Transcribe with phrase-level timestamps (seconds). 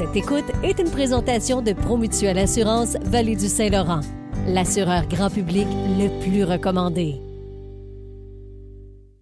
[0.00, 4.00] Cette écoute est une présentation de Promutuelle Assurance Vallée du Saint-Laurent,
[4.46, 5.66] l'assureur grand public
[5.98, 7.16] le plus recommandé.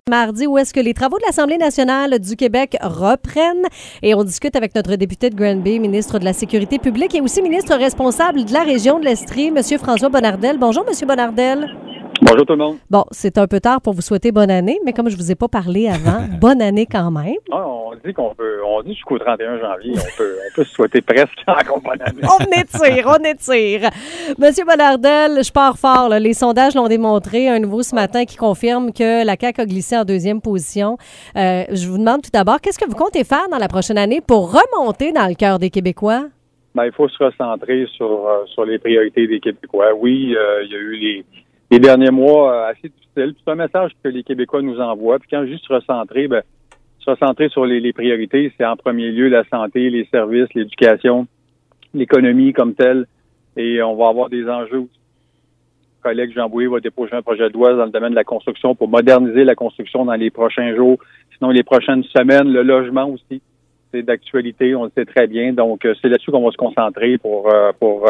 [0.09, 3.67] Mardi, où est-ce que les travaux de l'Assemblée nationale du Québec reprennent?
[4.03, 7.42] Et on discute avec notre député de Granby, ministre de la Sécurité publique et aussi
[7.42, 9.60] ministre responsable de la région de l'Estrie, M.
[9.80, 10.58] François Bonnardel.
[10.58, 11.08] Bonjour, M.
[11.08, 11.66] Bonnardel.
[12.21, 12.79] Bonjour tout le monde.
[12.91, 15.37] Bon, c'est un peu tard pour vous souhaiter bonne année, mais comme je vous ai
[15.37, 17.34] pas parlé avant, bonne année quand même.
[17.52, 20.73] Ah, on dit qu'on peut, on dit jusqu'au 31 janvier, on peut, on peut se
[20.73, 22.23] souhaiter presque encore bonne année.
[22.23, 23.91] On étire, on étire.
[24.39, 26.09] Monsieur Bonnardel, je pars fort.
[26.09, 26.19] là.
[26.19, 27.48] Les sondages l'ont démontré.
[27.48, 30.97] Un nouveau ce matin qui confirme que la CAQ a glissé en deuxième position.
[31.37, 34.20] Euh, je vous demande tout d'abord, qu'est-ce que vous comptez faire dans la prochaine année
[34.20, 36.25] pour remonter dans le cœur des Québécois?
[36.75, 39.95] Ben, il faut se recentrer sur, euh, sur les priorités des Québécois.
[39.97, 41.25] Oui, euh, il y a eu les,
[41.70, 43.34] les derniers mois euh, assez difficiles.
[43.45, 45.18] C'est un message que les Québécois nous envoient.
[45.18, 46.42] Puis quand dis se recentrer, ben,
[46.98, 51.27] se recentrer sur les, les priorités, c'est en premier lieu la santé, les services, l'éducation,
[51.94, 53.06] l'économie comme telle.
[53.56, 54.78] Et on va avoir des enjeux.
[54.80, 54.88] Mon
[56.02, 58.75] collègue Jean Bouy va déposer un projet de loi dans le domaine de la construction
[58.75, 60.98] pour moderniser la construction dans les prochains jours.
[61.36, 63.42] Sinon, les prochaines semaines, le logement aussi,
[63.92, 65.53] c'est d'actualité, on le sait très bien.
[65.53, 68.06] Donc, euh, c'est là-dessus qu'on va se concentrer pour, euh, pour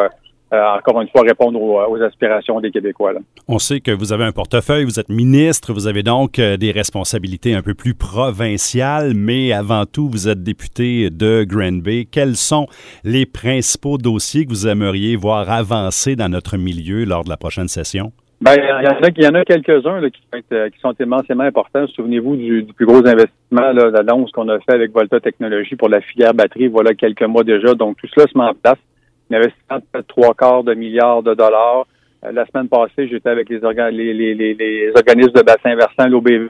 [0.53, 3.13] euh, encore une fois, répondre aux, aux aspirations des Québécois.
[3.13, 3.19] là.
[3.47, 6.71] On sait que vous avez un portefeuille, vous êtes ministre, vous avez donc euh, des
[6.71, 12.07] responsabilités un peu plus provinciales, mais avant tout, vous êtes député de Granby.
[12.11, 12.67] Quels sont
[13.03, 17.67] les principaux dossiers que vous aimeriez voir avancer dans notre milieu lors de la prochaine
[17.67, 18.11] session?
[18.41, 20.21] Ben, il y en a, a quelques-uns qui,
[20.53, 21.85] euh, qui sont immensément importants.
[21.87, 25.99] Souvenez-vous du, du plus gros investissement, l'annonce qu'on a fait avec Volta Technologies pour la
[25.99, 27.73] filière batterie, voilà quelques mois déjà.
[27.73, 28.77] Donc, tout cela se met en place.
[29.31, 31.85] Un investissement de trois quarts de milliards de dollars.
[32.25, 33.59] Euh, la semaine passée, j'étais avec les,
[33.91, 36.49] les, les, les, organismes de bassin versant, l'OBV.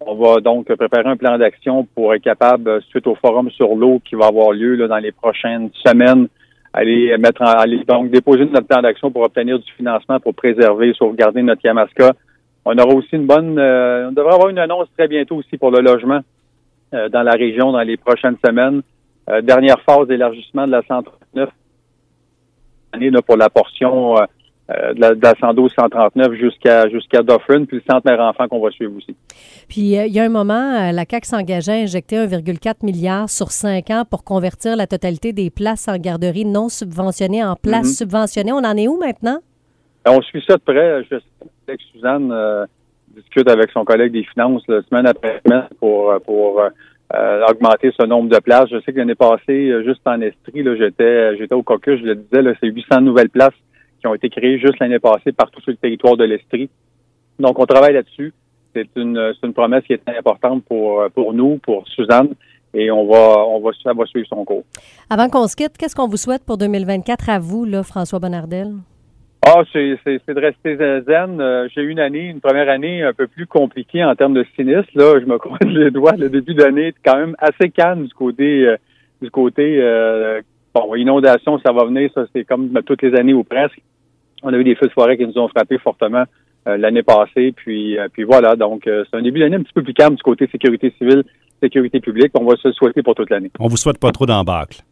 [0.00, 3.74] On va donc préparer un plan d'action pour être capable, euh, suite au forum sur
[3.74, 6.28] l'eau qui va avoir lieu là, dans les prochaines semaines,
[6.72, 10.92] aller mettre en, aller donc déposer notre plan d'action pour obtenir du financement pour préserver,
[10.94, 12.12] sauvegarder notre Yamaska.
[12.64, 15.70] On aura aussi une bonne, euh, on devrait avoir une annonce très bientôt aussi pour
[15.70, 16.20] le logement
[16.94, 18.82] euh, dans la région dans les prochaines semaines.
[19.30, 21.48] Euh, dernière phase d'élargissement de la 139
[22.98, 24.24] année là, pour la portion euh,
[24.70, 28.46] euh, de la, de la 112 139 jusqu'à jusqu'à Dufferin, puis le centre mère enfant
[28.48, 29.16] qu'on va suivre aussi.
[29.66, 33.30] Puis, euh, il y a un moment, euh, la CAQ s'engageait à injecter 1,4 milliard
[33.30, 37.86] sur 5 ans pour convertir la totalité des places en garderie non subventionnées en places
[37.86, 38.06] Mhm.
[38.08, 38.52] subventionnées.
[38.52, 39.38] On en est où maintenant?
[40.06, 41.02] Euh, On suit ça de près.
[41.10, 41.16] Je
[41.66, 42.30] sais que Suzanne
[43.16, 46.60] discute avec son collègue des finances là, semaine après semaine pour, pour
[47.14, 48.68] euh, euh, augmenter ce nombre de places.
[48.70, 52.14] Je sais que l'année passée, euh, juste en Estrie, j'étais j'étais au caucus, je le
[52.16, 53.54] disais, c'est 800 nouvelles places
[54.00, 56.68] qui ont été créées juste l'année passée partout sur le territoire de l'Estrie.
[57.38, 58.32] Donc, on travaille là-dessus.
[58.74, 62.28] C'est une, une promesse qui est importante pour, euh, pour nous, pour Suzanne,
[62.74, 64.64] et on va, on va, ça va suivre son cours.
[65.08, 68.74] Avant qu'on se quitte, qu'est-ce qu'on vous souhaite pour 2024 à vous, là, François Bonnardel?
[69.50, 71.40] Ah, c'est de rester zen.
[71.40, 74.44] Euh, J'ai eu une année, une première année un peu plus compliquée en termes de
[74.54, 74.90] sinistre.
[74.94, 76.12] Là, je me croise les doigts.
[76.18, 78.76] Le début d'année est quand même assez calme du côté euh,
[79.22, 80.42] du côté euh,
[80.74, 82.10] bon inondation, ça va venir.
[82.14, 83.80] Ça c'est comme toutes les années ou presque.
[84.42, 86.24] On a eu des feux de forêt qui nous ont frappé fortement
[86.66, 87.52] l'année passée.
[87.56, 88.54] Puis puis voilà.
[88.54, 91.24] Donc c'est un début d'année un petit peu plus calme du côté sécurité civile,
[91.62, 92.32] sécurité publique.
[92.38, 93.50] On va se le souhaiter pour toute l'année.
[93.58, 94.82] On vous souhaite pas trop d'embâcle.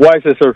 [0.00, 0.54] Ouais, c'est sûr.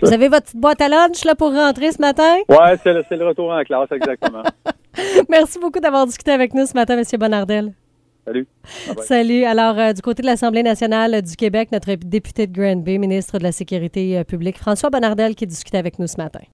[0.00, 2.38] Vous avez votre petite boîte à lunch là, pour rentrer ce matin?
[2.48, 4.42] ouais, c'est le, retour en classe exactement.
[5.28, 7.04] Merci beaucoup d'avoir discuté avec nous ce matin, M.
[7.18, 7.74] Bonnardel.
[8.24, 8.46] Salut.
[8.86, 9.04] Bye bye.
[9.04, 9.44] Salut.
[9.44, 13.42] Alors, euh, du côté de l'Assemblée nationale du Québec, notre député de Granby, ministre de
[13.42, 16.40] la Sécurité euh, publique, François Bonnardel, qui discutait avec nous ce matin.